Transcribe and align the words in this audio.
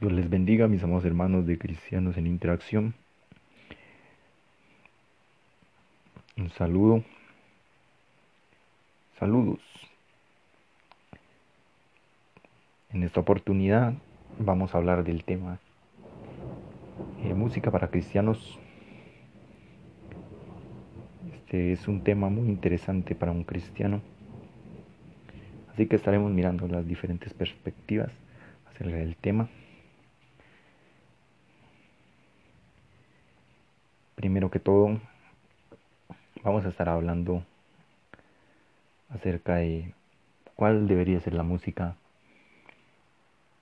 Dios 0.00 0.12
les 0.12 0.30
bendiga, 0.30 0.68
mis 0.68 0.84
amados 0.84 1.04
hermanos 1.04 1.44
de 1.44 1.58
Cristianos 1.58 2.16
en 2.16 2.28
Interacción. 2.28 2.94
Un 6.36 6.50
saludo. 6.50 7.02
Saludos. 9.18 9.58
En 12.92 13.02
esta 13.02 13.18
oportunidad 13.18 13.94
vamos 14.38 14.72
a 14.72 14.78
hablar 14.78 15.02
del 15.02 15.24
tema 15.24 15.58
eh, 17.24 17.34
música 17.34 17.72
para 17.72 17.88
cristianos. 17.88 18.56
Este 21.34 21.72
es 21.72 21.88
un 21.88 22.04
tema 22.04 22.28
muy 22.28 22.46
interesante 22.46 23.16
para 23.16 23.32
un 23.32 23.42
cristiano. 23.42 24.00
Así 25.72 25.86
que 25.86 25.96
estaremos 25.96 26.30
mirando 26.30 26.68
las 26.68 26.86
diferentes 26.86 27.34
perspectivas 27.34 28.12
acerca 28.70 28.98
del 28.98 29.16
tema. 29.16 29.48
Primero 34.18 34.50
que 34.50 34.58
todo, 34.58 35.00
vamos 36.42 36.64
a 36.66 36.70
estar 36.70 36.88
hablando 36.88 37.44
acerca 39.10 39.54
de 39.54 39.94
cuál 40.56 40.88
debería 40.88 41.20
ser 41.20 41.34
la 41.34 41.44
música 41.44 41.94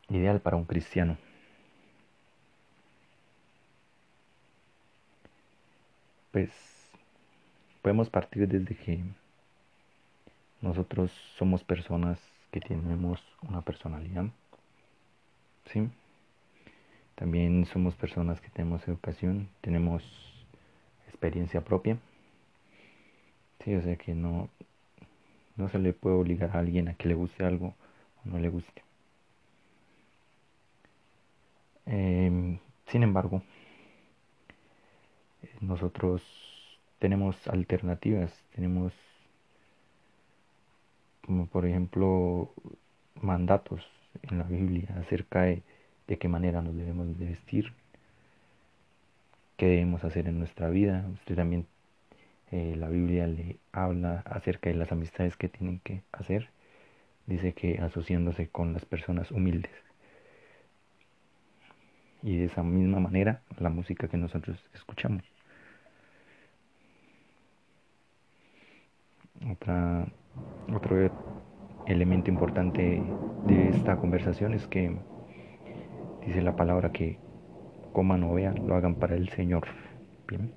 ideal 0.08 0.40
para 0.40 0.56
un 0.56 0.64
cristiano. 0.64 1.18
Pues 6.32 6.48
podemos 7.82 8.08
partir 8.08 8.48
desde 8.48 8.74
que 8.74 9.04
nosotros 10.62 11.12
somos 11.36 11.64
personas 11.64 12.18
que 12.50 12.60
tenemos 12.60 13.22
una 13.42 13.60
personalidad, 13.60 14.24
¿sí? 15.66 15.90
También 17.14 17.66
somos 17.66 17.94
personas 17.94 18.40
que 18.40 18.48
tenemos 18.48 18.88
educación, 18.88 19.50
tenemos 19.60 20.02
experiencia 21.16 21.62
propia. 21.62 21.98
Sí, 23.64 23.74
o 23.74 23.82
sea 23.82 23.96
que 23.96 24.14
no, 24.14 24.48
no 25.56 25.68
se 25.70 25.78
le 25.78 25.92
puede 25.92 26.16
obligar 26.16 26.56
a 26.56 26.60
alguien 26.60 26.88
a 26.88 26.94
que 26.94 27.08
le 27.08 27.14
guste 27.14 27.44
algo 27.44 27.74
o 28.24 28.28
no 28.28 28.38
le 28.38 28.48
guste. 28.50 28.82
Em, 31.86 32.58
sin 32.88 33.02
embargo, 33.02 33.42
nosotros 35.60 36.22
tenemos 36.98 37.36
alternativas, 37.48 38.32
tenemos 38.54 38.92
como 41.24 41.46
por 41.46 41.66
ejemplo 41.66 42.52
mandatos 43.20 43.84
en 44.22 44.38
la 44.38 44.44
Biblia 44.44 44.88
acerca 45.00 45.42
de, 45.42 45.62
qué 46.06 46.28
manera 46.28 46.62
nos 46.62 46.76
debemos 46.76 47.18
de 47.18 47.26
vestir, 47.26 47.72
qué 49.56 49.66
debemos 49.66 50.04
hacer 50.04 50.28
en 50.28 50.38
nuestra 50.38 50.68
vida. 50.70 51.06
Usted 51.14 51.36
también, 51.36 51.66
eh, 52.50 52.74
la 52.76 52.88
Biblia 52.88 53.26
le 53.26 53.58
habla 53.72 54.22
acerca 54.26 54.70
de 54.70 54.76
las 54.76 54.92
amistades 54.92 55.36
que 55.36 55.48
tienen 55.48 55.80
que 55.80 56.02
hacer. 56.12 56.50
Dice 57.26 57.52
que 57.54 57.78
asociándose 57.78 58.48
con 58.48 58.72
las 58.72 58.84
personas 58.84 59.30
humildes. 59.30 59.72
Y 62.22 62.36
de 62.38 62.46
esa 62.46 62.62
misma 62.62 63.00
manera, 63.00 63.42
la 63.58 63.70
música 63.70 64.08
que 64.08 64.16
nosotros 64.16 64.58
escuchamos. 64.74 65.24
Otro 70.74 71.10
elemento 71.86 72.30
importante 72.30 73.02
de 73.46 73.68
esta 73.68 73.96
conversación 73.96 74.54
es 74.54 74.66
que 74.66 74.96
dice 76.26 76.42
la 76.42 76.56
palabra 76.56 76.90
que 76.90 77.18
coman 77.96 78.24
o 78.24 78.34
vean, 78.34 78.68
lo 78.68 78.74
hagan 78.74 78.96
para 78.96 79.16
el 79.16 79.30
Señor. 79.30 79.66
Bien. 80.28 80.52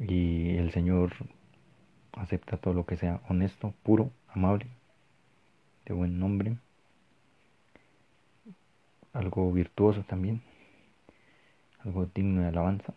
Y 0.00 0.56
el 0.56 0.72
Señor 0.72 1.12
acepta 2.10 2.56
todo 2.56 2.74
lo 2.74 2.84
que 2.84 2.96
sea 2.96 3.20
honesto, 3.28 3.72
puro, 3.84 4.10
amable, 4.26 4.66
de 5.84 5.94
buen 5.94 6.18
nombre, 6.18 6.56
algo 9.12 9.52
virtuoso 9.52 10.02
también, 10.02 10.42
algo 11.84 12.06
digno 12.12 12.42
de 12.42 12.48
alabanza. 12.48 12.92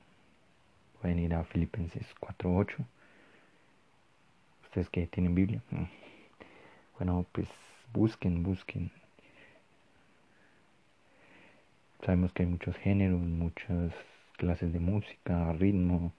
Pueden 0.99 1.19
ir 1.19 1.35
a 1.35 1.43
Filipenses 1.43 2.15
4.8. 2.19 2.83
Ustedes 4.63 4.89
que 4.89 5.05
tienen 5.05 5.35
Biblia. 5.35 5.61
Bueno, 6.97 7.27
pues 7.31 7.47
busquen, 7.93 8.41
busquen 8.41 8.89
Sabemos 12.05 12.31
que 12.33 12.43
hay 12.43 12.49
muchos 12.49 12.75
géneros, 12.77 13.19
muchas 13.19 13.91
clases 14.37 14.71
de 14.71 14.79
música, 14.79 15.51
ritmo. 15.53 16.13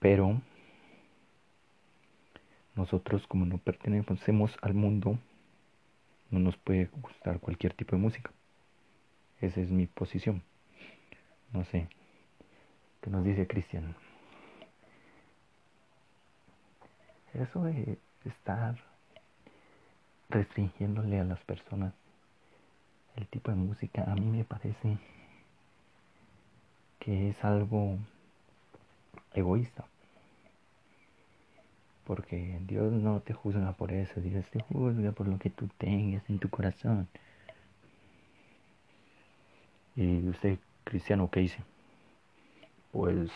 Pero 0.00 0.40
nosotros 2.74 3.24
como 3.28 3.46
no 3.46 3.58
pertenecemos 3.58 4.56
al 4.62 4.74
mundo, 4.74 5.16
no 6.30 6.40
nos 6.40 6.56
puede 6.56 6.86
gustar 6.86 7.38
cualquier 7.38 7.72
tipo 7.74 7.94
de 7.94 8.02
música. 8.02 8.32
Esa 9.40 9.60
es 9.60 9.70
mi 9.70 9.86
posición. 9.86 10.42
No 11.52 11.64
sé. 11.66 11.88
¿Qué 13.00 13.10
nos 13.10 13.24
dice 13.24 13.46
Cristian? 13.46 13.94
Eso 17.32 17.62
de 17.62 17.98
estar 18.24 18.76
restringiéndole 20.28 21.20
a 21.20 21.24
las 21.24 21.40
personas 21.40 21.92
el 23.16 23.26
tipo 23.28 23.50
de 23.50 23.56
música, 23.56 24.04
a 24.04 24.14
mí 24.14 24.26
me 24.26 24.44
parece 24.44 24.98
que 26.98 27.30
es 27.30 27.44
algo 27.44 27.98
egoísta. 29.32 29.84
Porque 32.04 32.58
Dios 32.66 32.92
no 32.92 33.20
te 33.20 33.32
juzga 33.32 33.72
por 33.72 33.92
eso, 33.92 34.20
Dios 34.20 34.44
te 34.50 34.60
juzga 34.60 35.12
por 35.12 35.28
lo 35.28 35.38
que 35.38 35.50
tú 35.50 35.68
tengas 35.78 36.28
en 36.28 36.38
tu 36.38 36.50
corazón. 36.50 37.08
Y 39.96 40.28
usted, 40.28 40.58
cristiano, 40.82 41.30
¿qué 41.30 41.40
dice? 41.40 41.62
Pues 42.92 43.30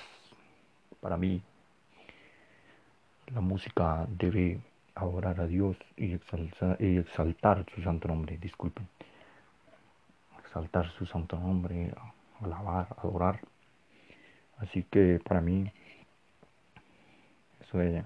para 1.01 1.17
mí 1.17 1.41
la 3.33 3.41
música 3.41 4.07
debe 4.11 4.61
adorar 4.99 5.41
a 5.41 5.47
Dios 5.47 5.77
y 5.97 6.13
exaltar, 6.13 7.67
su 7.75 7.83
santo 7.83 8.09
nombre, 8.09 8.37
disculpen. 8.39 8.89
Exaltar 10.41 10.91
su 10.91 11.07
santo 11.07 11.39
nombre, 11.39 11.93
alabar, 12.41 12.89
adorar. 12.99 13.41
Así 14.59 14.83
que 14.83 15.21
para 15.25 15.41
mí, 15.41 15.71
eso 17.61 17.79
de 17.79 18.05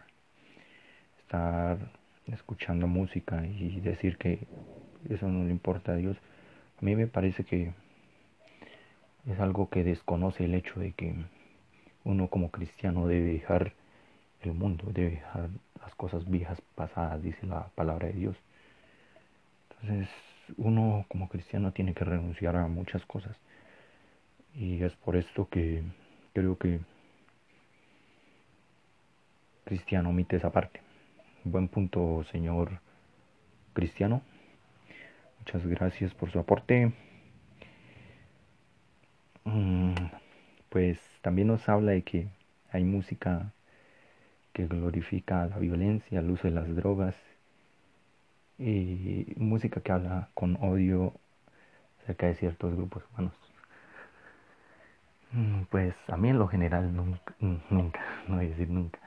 estar 1.20 1.78
escuchando 2.26 2.86
música 2.86 3.46
y 3.46 3.80
decir 3.80 4.18
que 4.18 4.46
eso 5.08 5.28
no 5.28 5.44
le 5.44 5.50
importa 5.50 5.92
a 5.92 5.96
Dios, 5.96 6.16
a 6.80 6.84
mí 6.84 6.94
me 6.94 7.06
parece 7.06 7.44
que 7.44 7.72
es 9.26 9.40
algo 9.40 9.70
que 9.70 9.84
desconoce 9.84 10.44
el 10.44 10.54
hecho 10.54 10.78
de 10.78 10.92
que 10.92 11.14
uno 12.04 12.28
como 12.28 12.50
cristiano 12.50 13.06
debe 13.06 13.32
dejar 13.32 13.72
el 14.44 14.54
mundo, 14.54 14.84
debe 14.92 15.10
dejar 15.10 15.50
las 15.80 15.94
cosas 15.94 16.28
viejas 16.28 16.60
pasadas, 16.74 17.22
dice 17.22 17.46
la 17.46 17.68
palabra 17.74 18.08
de 18.08 18.14
Dios. 18.14 18.36
Entonces, 19.80 20.08
uno 20.56 21.04
como 21.08 21.28
cristiano 21.28 21.72
tiene 21.72 21.94
que 21.94 22.04
renunciar 22.04 22.56
a 22.56 22.66
muchas 22.66 23.04
cosas. 23.06 23.36
Y 24.54 24.82
es 24.82 24.94
por 24.96 25.16
esto 25.16 25.48
que 25.48 25.82
creo 26.34 26.58
que 26.58 26.80
cristiano 29.64 30.10
omite 30.10 30.36
esa 30.36 30.50
parte. 30.50 30.80
Buen 31.44 31.68
punto, 31.68 32.24
señor 32.30 32.80
cristiano. 33.72 34.22
Muchas 35.38 35.66
gracias 35.66 36.14
por 36.14 36.30
su 36.30 36.38
aporte. 36.38 36.92
Mm, 39.44 39.94
pues 40.68 41.00
también 41.20 41.48
nos 41.48 41.68
habla 41.68 41.92
de 41.92 42.02
que 42.02 42.28
hay 42.70 42.84
música 42.84 43.52
que 44.52 44.66
glorifica 44.66 45.46
la 45.46 45.58
violencia, 45.58 46.20
el 46.20 46.30
uso 46.30 46.48
de 46.48 46.54
las 46.54 46.74
drogas, 46.74 47.14
y 48.58 49.34
música 49.36 49.80
que 49.80 49.92
habla 49.92 50.28
con 50.34 50.56
odio 50.62 51.14
acerca 52.02 52.26
de 52.26 52.34
ciertos 52.36 52.74
grupos 52.74 53.02
humanos. 53.10 53.34
Mm, 55.32 55.62
pues 55.70 55.94
a 56.08 56.16
mí 56.16 56.28
en 56.28 56.38
lo 56.38 56.46
general 56.48 56.94
nunca, 56.94 57.34
nunca, 57.70 58.00
no 58.28 58.36
voy 58.36 58.46
a 58.46 58.48
decir 58.50 58.68
nunca, 58.68 58.98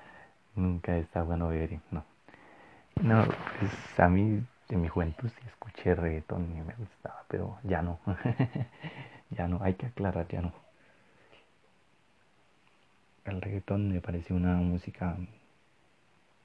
nunca 0.56 0.98
está 0.98 1.24
bueno 1.24 1.50
beber, 1.50 1.80
no. 1.92 2.04
No, 3.02 3.26
pues 3.60 4.00
a 4.00 4.10
mí 4.10 4.42
en 4.70 4.82
mi 4.82 4.88
juventud 4.88 5.30
sí 5.30 5.48
escuché 5.48 5.96
reggaetón 5.96 6.52
y 6.58 6.62
me 6.62 6.74
gustaba, 6.76 7.24
pero 7.28 7.58
ya 7.64 7.82
no, 7.82 8.00
ya 9.32 9.48
no, 9.48 9.60
hay 9.62 9.76
que 9.76 9.88
aclarar, 9.88 10.28
ya 10.30 10.42
no. 10.42 10.65
El 13.26 13.42
reggaetón 13.42 13.92
me 13.92 14.02
parece 14.02 14.34
una 14.34 14.56
música, 14.58 15.18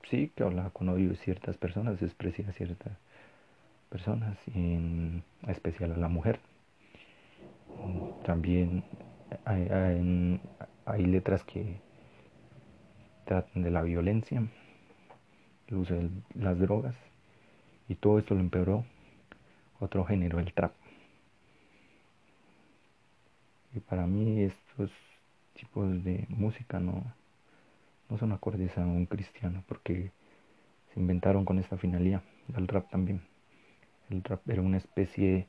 sí, 0.09 0.33
que 0.35 0.43
habla 0.43 0.71
con 0.71 0.89
odio 0.89 1.15
ciertas 1.15 1.57
personas, 1.57 2.01
expresa 2.03 2.43
a 2.49 2.53
ciertas 2.53 2.97
personas, 3.91 4.39
en 4.55 5.23
especial 5.47 5.93
a 5.93 5.97
la 5.97 6.09
mujer. 6.09 6.41
También 8.25 8.83
hay, 9.45 10.41
hay 10.87 11.07
letras 11.07 11.45
que 11.45 11.77
tratan 13.27 13.63
de 13.63 13.71
la 13.71 13.83
violencia, 13.83 14.43
el 15.69 15.77
uso 15.77 15.95
de 15.95 16.11
las 16.35 16.59
drogas, 16.59 16.97
y 17.89 17.95
todo 17.95 18.19
esto 18.19 18.35
lo 18.35 18.41
empeoró 18.41 18.85
otro 19.81 20.05
género, 20.05 20.39
el 20.39 20.53
trap. 20.53 20.73
Y 23.75 23.81
para 23.81 24.07
mí 24.07 24.43
estos 24.43 24.91
tipos 25.61 26.03
de 26.03 26.25
música 26.31 26.81
no, 26.81 27.05
no 28.09 28.19
son 28.19 28.33
acordes 28.33 28.77
a 28.79 28.81
un 28.81 29.07
cristiano, 29.07 29.63
porque 29.69 30.11
se 30.93 31.01
inventaron 31.01 31.45
con 31.45 31.59
esta 31.59 31.77
finalidad, 31.77 32.23
el 32.57 32.67
rap 32.67 32.91
también. 32.91 33.21
El 34.09 34.25
rap 34.25 34.49
era 34.49 34.63
una 34.63 34.79
especie 34.79 35.47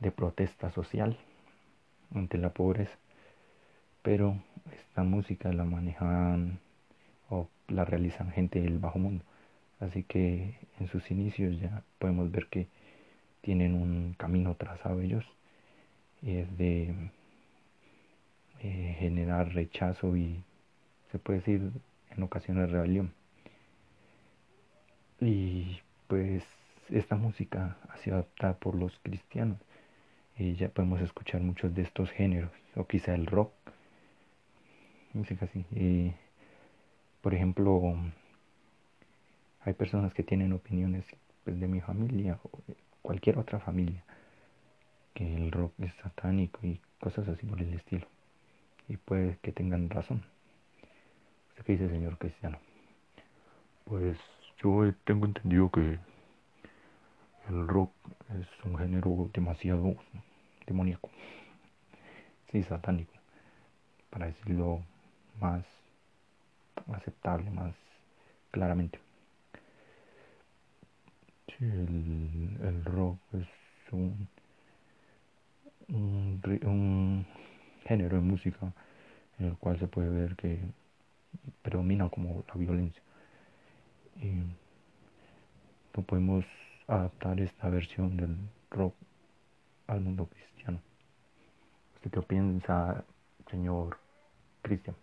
de 0.00 0.10
protesta 0.10 0.70
social 0.70 1.16
ante 2.14 2.38
la 2.38 2.50
pobreza, 2.50 2.96
pero 4.02 4.36
esta 4.78 5.02
música 5.02 5.52
la 5.52 5.64
manejan 5.64 6.60
o 7.30 7.48
la 7.68 7.84
realizan 7.84 8.30
gente 8.30 8.60
del 8.60 8.78
bajo 8.78 8.98
mundo. 8.98 9.24
Así 9.80 10.02
que 10.02 10.54
en 10.78 10.88
sus 10.88 11.10
inicios 11.10 11.58
ya 11.58 11.82
podemos 11.98 12.30
ver 12.30 12.46
que 12.46 12.68
tienen 13.40 13.74
un 13.74 14.14
camino 14.16 14.54
trazado 14.54 15.00
ellos 15.00 15.24
y 16.22 16.36
es 16.36 16.56
de 16.56 16.94
eh, 18.64 18.96
generar 18.98 19.52
rechazo 19.52 20.16
y 20.16 20.42
se 21.12 21.18
puede 21.18 21.40
decir 21.40 21.70
en 22.16 22.22
ocasiones 22.22 22.70
rebelión. 22.70 23.12
Y 25.20 25.80
pues 26.08 26.42
esta 26.88 27.16
música 27.16 27.76
ha 27.90 27.98
sido 27.98 28.16
adaptada 28.16 28.54
por 28.54 28.74
los 28.74 28.98
cristianos. 29.02 29.58
Y 30.38 30.54
ya 30.54 30.70
podemos 30.70 31.02
escuchar 31.02 31.42
muchos 31.42 31.74
de 31.74 31.82
estos 31.82 32.10
géneros 32.10 32.50
o 32.74 32.86
quizá 32.86 33.14
el 33.14 33.26
rock 33.26 33.52
música 35.12 35.44
así. 35.44 35.66
Y 35.70 36.14
por 37.20 37.34
ejemplo 37.34 37.98
hay 39.60 39.74
personas 39.74 40.14
que 40.14 40.22
tienen 40.22 40.54
opiniones 40.54 41.04
pues, 41.44 41.60
de 41.60 41.68
mi 41.68 41.82
familia 41.82 42.38
o 42.42 42.50
cualquier 43.02 43.38
otra 43.38 43.60
familia 43.60 44.02
que 45.12 45.36
el 45.36 45.52
rock 45.52 45.74
es 45.80 45.92
satánico 45.96 46.60
y 46.62 46.80
cosas 46.98 47.28
así 47.28 47.44
por 47.44 47.60
el 47.60 47.74
estilo 47.74 48.13
y 48.88 48.96
puede 48.96 49.38
que 49.42 49.52
tengan 49.52 49.90
razón. 49.90 50.24
¿Usted 51.50 51.64
qué 51.64 51.72
dice, 51.72 51.88
señor 51.88 52.18
Cristiano? 52.18 52.58
Pues 53.84 54.18
yo 54.62 54.92
tengo 55.04 55.26
entendido 55.26 55.70
que 55.70 55.98
el 57.48 57.68
rock 57.68 57.92
es 58.40 58.46
un 58.64 58.76
género 58.78 59.30
demasiado 59.32 59.94
demoníaco. 60.66 61.10
Sí, 62.50 62.62
satánico. 62.62 63.12
Para 64.10 64.26
decirlo 64.26 64.82
más 65.40 65.64
aceptable, 66.92 67.50
más 67.50 67.74
claramente. 68.50 68.98
Sí, 71.48 71.64
el, 71.64 72.58
el 72.62 72.84
rock 72.84 73.18
es 73.34 73.46
un, 73.92 74.28
un, 75.88 76.40
un 76.64 77.26
género 77.84 78.16
de 78.16 78.22
música 78.22 78.72
en 79.38 79.46
el 79.46 79.56
cual 79.56 79.78
se 79.78 79.86
puede 79.86 80.08
ver 80.08 80.36
que 80.36 80.58
predomina 81.62 82.08
como 82.08 82.44
la 82.48 82.54
violencia. 82.54 83.02
Y 84.20 84.42
no 85.96 86.02
podemos 86.02 86.44
adaptar 86.86 87.40
esta 87.40 87.68
versión 87.68 88.16
del 88.16 88.36
rock 88.70 88.94
al 89.86 90.00
mundo 90.00 90.26
cristiano. 90.26 90.80
¿Usted 91.96 92.10
qué 92.10 92.22
piensa, 92.22 93.04
señor 93.50 93.98
Cristian? 94.62 94.96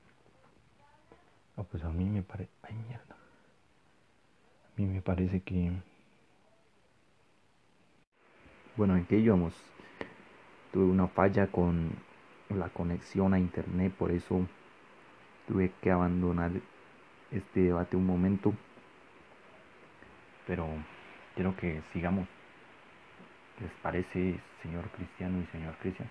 Pues 1.70 1.84
a 1.84 1.90
mí 1.90 2.06
me 2.06 2.24
parece... 2.24 2.50
Ay, 2.64 2.76
mierda. 2.76 3.16
A 3.16 4.82
mí 4.82 4.86
me 4.86 5.02
parece 5.02 5.42
que... 5.42 5.72
Bueno, 8.76 8.96
¿en 8.96 9.06
qué 9.06 9.20
íbamos? 9.20 9.54
Tuve 10.72 10.86
una 10.86 11.08
falla 11.08 11.48
con 11.48 11.92
la 12.56 12.70
conexión 12.70 13.34
a 13.34 13.40
internet, 13.40 13.94
por 13.94 14.12
eso 14.12 14.48
tuve 15.48 15.72
que 15.82 15.92
abandonar 15.92 16.52
este 17.32 17.62
debate 17.62 17.96
un 17.96 18.06
momento. 18.06 18.54
Pero 20.48 20.68
quiero 21.36 21.56
que 21.56 21.82
sigamos. 21.94 22.28
¿Les 23.60 23.72
parece, 23.84 24.40
señor 24.64 24.90
Cristiano 24.90 25.40
y 25.40 25.46
señor 25.52 25.76
Cristian? 25.82 26.10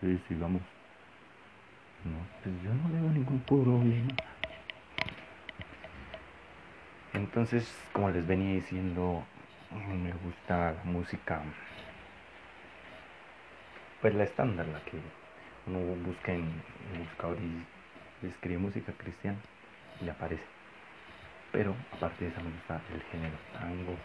Sí, 0.00 0.20
sigamos. 0.28 0.62
No, 2.04 2.16
pues 2.42 2.54
yo 2.62 2.72
no 2.72 2.88
veo 2.92 3.12
ningún 3.12 3.40
problema. 3.40 4.14
Entonces, 7.12 7.70
como 7.92 8.10
les 8.10 8.26
venía 8.26 8.54
diciendo, 8.54 9.24
me 9.70 10.12
gusta 10.12 10.72
la 10.72 10.84
música, 10.84 11.42
pues 14.00 14.14
la 14.14 14.24
estándar, 14.24 14.66
la 14.68 14.80
que 14.80 14.98
uno 15.70 15.94
busca 16.04 16.32
en 16.32 16.62
el 16.92 16.98
buscador 17.00 17.38
y 17.40 18.26
escribe 18.26 18.58
música 18.58 18.92
cristiana 18.92 19.38
y 20.00 20.08
aparece. 20.08 20.44
Pero 21.52 21.74
aparte 21.92 22.24
de 22.24 22.30
eso 22.30 22.40
me 22.42 22.50
gusta 22.50 22.80
el 22.92 23.02
género 23.04 23.36
tango, 23.52 23.96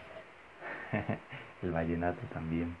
el 1.62 1.70
vallenato 1.70 2.20
también. 2.32 2.76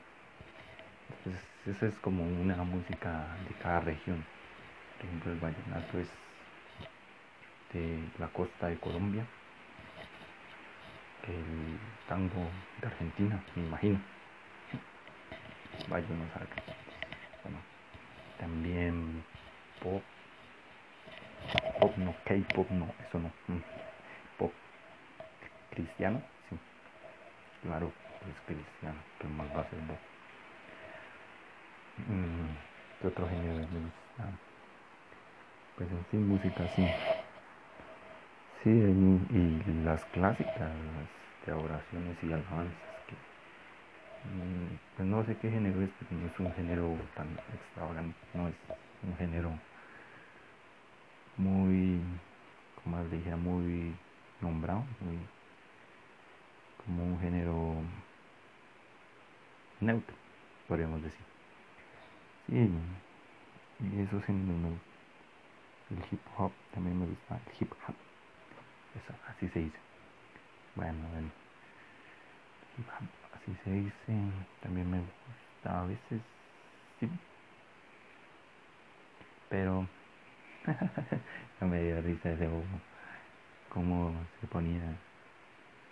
Entonces 1.18 1.42
eso 1.66 1.86
es 1.86 1.94
como 1.98 2.24
una 2.24 2.56
música 2.62 3.36
de 3.48 3.54
cada 3.62 3.80
región. 3.80 4.24
Por 4.96 5.06
ejemplo 5.06 5.32
el 5.32 5.38
vallenato 5.38 5.98
es 5.98 6.08
de 7.72 8.08
la 8.18 8.28
costa 8.28 8.68
de 8.68 8.78
Colombia, 8.78 9.24
el 11.26 11.78
tango 12.08 12.48
de 12.80 12.86
Argentina, 12.86 13.42
me 13.54 13.62
imagino. 13.64 14.00
Vaya 15.88 16.06
no 16.08 16.32
sabe. 16.32 16.75
También 18.38 19.24
pop 19.82 20.02
pop 21.80 21.96
no 21.98 22.14
K-pop 22.24 22.70
no 22.70 22.86
eso 23.06 23.18
no 23.18 23.30
mm. 23.48 23.62
pop 24.38 24.52
cristiano 25.70 26.20
sí 26.48 26.56
claro 27.62 27.92
es 28.28 28.40
cristiano 28.46 28.98
que 29.20 29.28
más 29.28 29.46
va 29.56 29.60
a 29.60 29.70
ser 29.70 29.78
pop 29.80 29.98
mm, 32.08 33.00
¿qué 33.00 33.06
otro 33.08 33.28
género 33.28 33.54
me 33.54 33.80
gusta? 33.80 34.38
pues 35.76 35.90
en 35.90 36.04
sí 36.10 36.16
música 36.16 36.66
sí 36.74 36.86
sí 38.62 38.70
y 38.70 39.84
las 39.84 40.04
clásicas 40.06 40.72
de 41.44 41.52
oraciones 41.52 42.16
y 42.22 42.32
alabanzas 42.32 42.95
pues 44.96 45.08
no 45.08 45.24
sé 45.24 45.36
qué 45.36 45.50
género 45.50 45.82
es, 45.82 45.90
pero 45.98 46.20
no 46.20 46.26
es 46.26 46.40
un 46.40 46.52
género 46.54 46.96
tan 47.14 47.28
extravagante, 47.54 48.16
no 48.34 48.48
es 48.48 48.54
un 49.02 49.16
género 49.16 49.52
muy, 51.36 52.00
como 52.82 52.98
les 53.00 53.10
dijera, 53.10 53.36
muy 53.36 53.94
nombrado, 54.40 54.84
muy 55.00 55.18
como 56.84 57.04
un 57.04 57.20
género 57.20 57.74
neutro, 59.80 60.14
podríamos 60.68 61.02
decir. 61.02 61.26
Sí, 62.48 62.70
y 63.80 64.00
eso 64.00 64.20
sí 64.26 64.32
El 65.90 65.98
hip 66.10 66.20
hop 66.38 66.52
también 66.72 66.98
me 66.98 67.06
gusta, 67.06 67.38
el 67.46 67.62
hip 67.62 67.72
hop, 67.86 67.94
eso, 68.94 69.14
así 69.28 69.48
se 69.48 69.60
dice. 69.60 69.78
Bueno, 70.74 70.98
el 71.18 71.24
hip 72.78 72.88
hop 72.88 73.25
si 73.46 73.54
se 73.62 73.70
dice, 73.70 74.12
también 74.60 74.90
me 74.90 74.98
gusta 74.98 75.80
a 75.80 75.86
veces, 75.86 76.20
sí. 76.98 77.08
Pero 79.48 79.86
no 81.60 81.66
me 81.68 81.82
dio 81.82 82.02
risa 82.02 82.32
ese 82.32 82.48
bobo, 82.48 82.64
como 83.68 84.12
se 84.40 84.48
ponía 84.48 84.82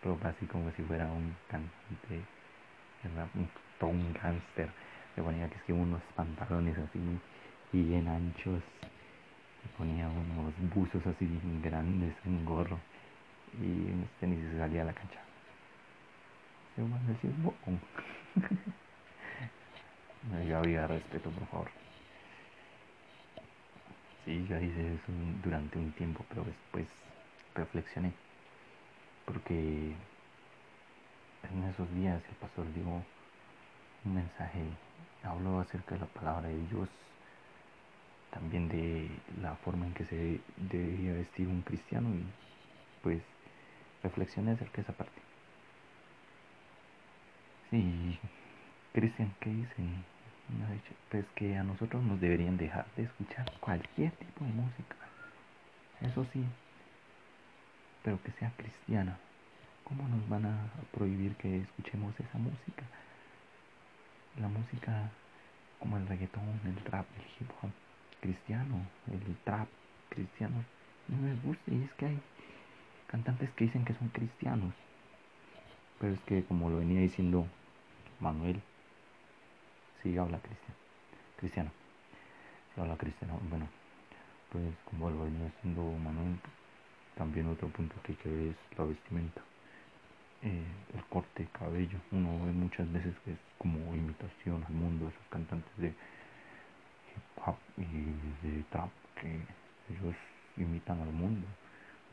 ropa 0.03 0.31
así 0.31 0.47
como 0.47 0.71
si 0.73 0.83
fuera 0.83 1.07
un 1.07 1.35
cantante, 1.49 2.25
un, 3.35 3.49
todo 3.79 3.91
un 3.91 4.13
gánster. 4.13 4.69
Se 5.15 5.23
ponía 5.23 5.49
que 5.49 5.57
es 5.57 5.63
que 5.63 5.73
unos 5.73 6.03
pantalones 6.17 6.77
así 6.77 6.99
bien 7.73 8.09
anchos. 8.09 8.63
Se 9.63 9.69
ponía 9.79 10.09
unos 10.09 10.53
buzos 10.75 11.07
así 11.07 11.41
grandes, 11.63 12.15
un 12.25 12.45
gorro 12.45 12.79
y 13.61 13.93
unos 13.93 14.11
tenis 14.21 14.41
y 14.41 14.51
se 14.51 14.59
salía 14.59 14.83
a 14.83 14.87
la 14.87 14.93
cancha 14.93 15.24
yo 16.77 16.85
a 16.85 16.99
decir 17.09 17.31
bocón. 17.39 17.81
no 20.31 20.59
había 20.59 20.87
respeto, 20.87 21.31
por 21.31 21.47
favor. 21.47 21.71
Sí, 24.25 24.45
yo 24.49 24.59
hice 24.59 24.95
eso 24.95 25.13
durante 25.43 25.79
un 25.79 25.93
tiempo, 25.93 26.25
pero 26.29 26.45
después 26.45 26.87
reflexioné. 27.55 28.13
Porque 29.25 29.95
en 31.53 31.65
esos 31.65 31.93
días 31.95 32.23
el 32.29 32.37
pastor 32.37 32.73
dio 32.75 32.85
un 34.05 34.15
mensaje, 34.15 34.63
habló 35.23 35.61
acerca 35.61 35.95
de 35.95 36.01
la 36.01 36.07
palabra 36.07 36.49
de 36.49 36.67
Dios, 36.67 36.89
también 38.31 38.69
de 38.69 39.11
la 39.41 39.55
forma 39.57 39.87
en 39.87 39.95
que 39.95 40.05
se 40.07 40.41
debía 40.57 41.13
vestir 41.13 41.47
un 41.47 41.63
cristiano 41.63 42.09
y 42.09 42.25
pues 43.03 43.23
reflexioné 44.03 44.53
acerca 44.53 44.77
de 44.77 44.83
esa 44.83 44.93
parte. 44.93 45.34
Sí, 47.75 48.21
Cristian, 48.93 49.35
¿qué 49.41 49.51
dicen? 49.51 50.05
Pues 51.11 51.25
que 51.35 51.57
a 51.57 51.65
nosotros 51.65 52.05
nos 52.05 52.21
deberían 52.21 52.57
dejar 52.57 52.87
de 52.95 53.03
escuchar 53.03 53.51
cualquier 53.59 54.13
tipo 54.13 54.45
de 54.45 54.53
música. 54.53 54.95
Eso 56.01 56.25
sí, 56.33 56.45
pero 58.05 58.23
que 58.23 58.31
sea 58.39 58.53
cristiana. 58.57 59.19
¿Cómo 59.83 60.07
nos 60.07 60.29
van 60.29 60.47
a 60.47 60.57
prohibir 60.93 61.35
que 61.35 61.63
escuchemos 61.63 62.15
esa 62.21 62.39
música? 62.39 62.85
La 64.41 64.47
música 64.47 65.11
como 65.81 65.97
el 65.97 66.07
reggaetón, 66.07 66.61
el 66.67 66.93
rap, 66.93 67.07
el 67.17 67.25
hip 67.41 67.51
hop 67.61 67.71
cristiano, 68.21 68.87
el 69.11 69.37
trap 69.43 69.67
cristiano, 70.11 70.65
no 71.09 71.17
me 71.17 71.35
gusta. 71.43 71.73
Y 71.73 71.83
es 71.83 71.93
que 71.95 72.07
hay 72.07 72.21
cantantes 73.09 73.51
que 73.51 73.65
dicen 73.65 73.85
que 73.85 73.95
son 73.95 74.11
cristianos. 74.11 74.73
Pero 75.99 76.15
es 76.15 76.21
que 76.21 76.45
como 76.45 76.71
lo 76.71 76.77
venía 76.77 77.01
diciendo 77.01 77.49
Manuel, 78.25 78.59
sí 80.03 80.17
habla 80.17 80.39
cristiano. 80.39 80.75
Cristiano. 81.37 81.71
Sí 82.75 82.81
habla 82.81 82.97
cristiano. 82.97 83.39
Bueno, 83.51 83.69
pues 84.51 84.65
como 84.87 85.11
lo 85.11 85.25
venía 85.25 85.45
diciendo 85.45 85.83
Manuel, 86.03 86.39
también 87.17 87.49
otro 87.49 87.69
punto 87.69 87.95
que 88.03 88.13
es 88.13 88.57
la 88.79 88.85
vestimenta. 88.85 89.43
Eh, 90.41 90.65
el 90.95 91.05
corte 91.05 91.43
de 91.43 91.49
cabello. 91.51 91.99
Uno 92.13 92.47
ve 92.47 92.53
muchas 92.53 92.91
veces 92.91 93.15
que 93.25 93.33
es 93.33 93.39
como 93.59 93.95
imitación 93.95 94.65
al 94.65 94.73
mundo, 94.73 95.09
esos 95.09 95.27
cantantes 95.29 95.77
de 95.77 95.89
hip 95.89 97.45
hop 97.45 97.57
y 97.77 98.47
de 98.47 98.63
trap 98.71 98.91
que 99.21 99.39
ellos 99.93 100.17
imitan 100.57 100.99
al 101.01 101.13
mundo. 101.13 101.47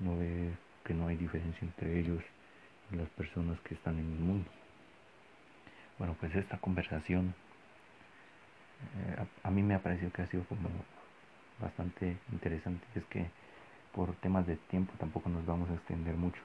Uno 0.01 0.18
ve 0.18 0.51
que 0.84 0.94
no 0.94 1.08
hay 1.08 1.15
diferencia 1.15 1.65
entre 1.65 2.00
ellos 2.00 2.22
y 2.91 2.98
las 2.98 3.10
personas 3.12 3.58
que 3.62 3.75
están 3.75 3.98
en 3.98 4.12
el 4.12 4.20
mundo. 4.20 4.51
Bueno, 6.01 6.15
pues 6.20 6.34
esta 6.34 6.58
conversación 6.58 7.36
eh, 8.98 9.24
a, 9.43 9.48
a, 9.48 9.51
mí 9.51 9.62
me 9.62 9.75
ha 9.75 9.84
parecido 9.84 10.12
que 10.12 10.24
ha 10.24 10.27
sido 10.27 10.43
como 10.46 10.67
bastante 11.62 12.17
interesante. 12.31 12.84
Es 12.96 13.05
que 13.05 13.27
por 13.93 14.15
temas 14.15 14.48
de 14.48 14.55
tiempo 14.55 14.93
tampoco 14.98 15.29
nos 15.29 15.46
vamos 15.46 15.70
a 15.70 15.75
extender 15.75 16.15
mucho 16.15 16.41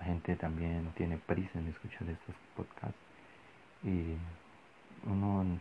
la 0.00 0.06
gente 0.06 0.34
también 0.34 0.90
tiene 0.96 1.18
prisa 1.18 1.56
en 1.58 1.68
escuchar 1.68 2.08
estos 2.08 2.34
podcasts 2.56 2.98
y 3.84 4.16
uno 5.06 5.60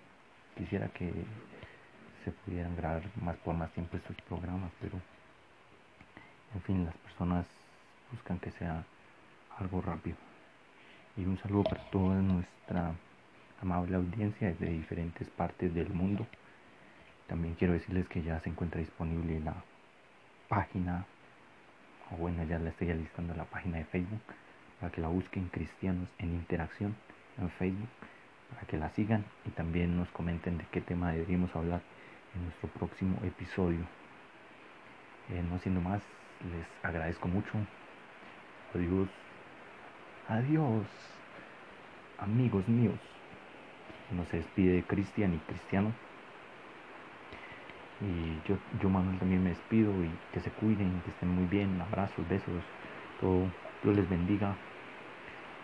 quisiera 0.57 0.87
que 0.89 1.13
se 2.23 2.31
pudieran 2.31 2.75
grabar 2.75 3.03
más 3.21 3.35
por 3.37 3.53
más 3.53 3.71
tiempo 3.73 3.95
estos 3.95 4.15
programas, 4.27 4.71
pero 4.81 4.99
en 6.55 6.61
fin, 6.61 6.85
las 6.85 6.95
personas 6.95 7.45
buscan 8.11 8.39
que 8.39 8.49
sea 8.51 8.83
algo 9.59 9.81
rápido. 9.81 10.17
Y 11.15 11.25
un 11.25 11.37
saludo 11.37 11.63
para 11.63 11.83
toda 11.91 12.15
nuestra 12.15 12.93
amable 13.61 13.95
audiencia 13.95 14.53
de 14.53 14.69
diferentes 14.69 15.29
partes 15.29 15.73
del 15.73 15.89
mundo. 15.89 16.25
También 17.27 17.53
quiero 17.55 17.73
decirles 17.73 18.07
que 18.07 18.23
ya 18.23 18.39
se 18.39 18.49
encuentra 18.49 18.79
disponible 18.79 19.39
la 19.39 19.55
página 20.49 21.05
o 22.11 22.17
bueno 22.17 22.43
ya 22.43 22.59
la 22.59 22.69
estoy 22.69 22.91
alistando 22.91 23.33
la 23.35 23.45
página 23.45 23.77
de 23.77 23.85
Facebook 23.85 24.21
para 24.79 24.91
que 24.91 25.01
la 25.01 25.07
busquen 25.07 25.47
cristianos 25.49 26.09
en 26.17 26.33
interacción 26.33 26.95
en 27.37 27.49
Facebook 27.51 27.89
para 28.53 28.67
que 28.67 28.77
la 28.77 28.89
sigan 28.89 29.23
y 29.45 29.49
también 29.51 29.97
nos 29.97 30.09
comenten 30.09 30.57
de 30.57 30.65
qué 30.71 30.81
tema 30.81 31.11
deberíamos 31.11 31.55
hablar 31.55 31.81
en 32.35 32.43
nuestro 32.43 32.69
próximo 32.69 33.17
episodio. 33.23 33.85
Eh, 35.29 35.43
no 35.49 35.59
siendo 35.59 35.81
más 35.81 36.01
les 36.51 36.67
agradezco 36.83 37.27
mucho. 37.27 37.51
Adiós 38.75 39.07
adiós 40.27 40.85
amigos 42.17 42.67
míos 42.67 42.99
nos 44.11 44.31
despide 44.31 44.83
Cristian 44.83 45.33
y 45.33 45.37
Cristiano 45.39 45.91
y 48.03 48.47
yo, 48.47 48.57
yo 48.81 48.89
Manuel 48.89 49.17
también 49.17 49.43
me 49.43 49.49
despido 49.49 49.91
y 50.03 50.09
que 50.33 50.41
se 50.41 50.49
cuiden, 50.51 51.01
que 51.05 51.11
estén 51.11 51.29
muy 51.29 51.45
bien, 51.45 51.79
abrazos, 51.81 52.27
besos, 52.27 52.61
todo. 53.21 53.47
Dios 53.81 53.95
les 53.95 54.09
bendiga, 54.09 54.55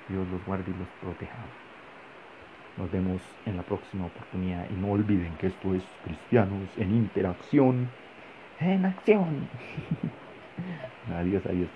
Dios 0.08 0.28
los 0.30 0.46
guarde 0.46 0.72
y 0.72 0.80
los 0.80 0.88
proteja. 1.02 1.38
Nos 2.78 2.92
vemos 2.92 3.22
en 3.46 3.58
la 3.58 3.64
próxima 3.64 4.06
oportunidad 4.06 4.70
y 4.70 4.74
no 4.74 4.92
olviden 4.92 5.34
que 5.36 5.48
esto 5.48 5.74
es 5.74 5.84
Cristianos 6.06 6.70
en 6.78 6.96
Interacción, 6.96 7.90
en 8.60 8.86
acción. 8.86 9.48
adiós, 11.16 11.46
adiós. 11.46 11.70